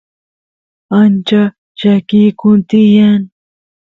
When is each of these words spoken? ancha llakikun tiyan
ancha 1.01 1.41
llakikun 1.79 2.59
tiyan 2.69 3.21